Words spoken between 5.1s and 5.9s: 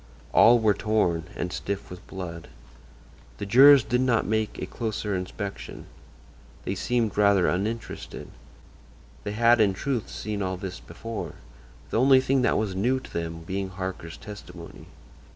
inspection.